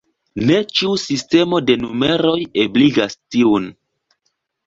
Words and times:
Ne 0.49 0.55
ĉiu 0.77 0.93
sistemo 1.01 1.59
de 1.67 1.75
numeroj 1.83 2.33
ebligas 2.63 3.17
tiun. 3.35 3.67